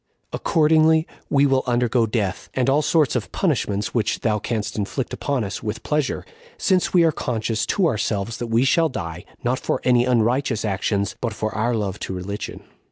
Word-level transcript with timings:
Accordingly 0.33 1.05
we 1.29 1.45
will 1.45 1.61
undergo 1.67 2.07
death, 2.07 2.49
and 2.55 2.71
all 2.71 2.81
sorts 2.81 3.15
of 3.15 3.31
punishments 3.31 3.93
which 3.93 4.21
thou 4.21 4.39
canst 4.39 4.75
inflict 4.75 5.13
upon 5.13 5.43
us, 5.43 5.61
with 5.61 5.83
pleasure, 5.83 6.25
since 6.57 6.91
we 6.91 7.03
are 7.03 7.11
conscious 7.11 7.67
to 7.67 7.85
ourselves 7.85 8.37
that 8.37 8.47
we 8.47 8.65
shall 8.65 8.89
die, 8.89 9.25
not 9.43 9.59
for 9.59 9.79
any 9.83 10.05
unrighteous 10.05 10.65
actions, 10.65 11.15
but 11.21 11.33
for 11.33 11.53
our 11.53 11.75
love 11.75 11.99
to 11.99 12.13
religion." 12.15 12.63